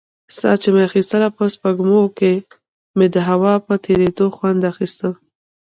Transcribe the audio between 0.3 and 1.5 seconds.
ساه چې مې اخيستله په